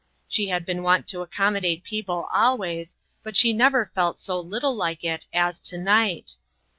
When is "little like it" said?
4.39-5.27